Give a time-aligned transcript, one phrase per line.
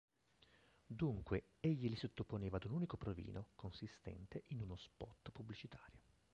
[0.87, 6.01] Dunque egli li sottoponeva ad un unico provino, consistente in uno "spot pubblicitario".